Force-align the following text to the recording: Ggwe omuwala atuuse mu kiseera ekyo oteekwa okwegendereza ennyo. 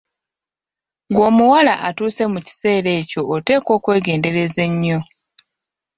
Ggwe 1.09 1.23
omuwala 1.29 1.73
atuuse 1.87 2.23
mu 2.33 2.39
kiseera 2.47 2.89
ekyo 3.01 3.21
oteekwa 3.33 3.71
okwegendereza 3.77 4.59
ennyo. 4.69 4.99